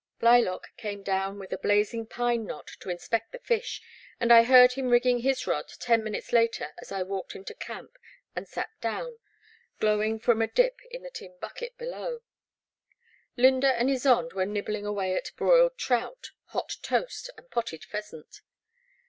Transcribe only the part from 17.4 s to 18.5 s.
potted pheasant.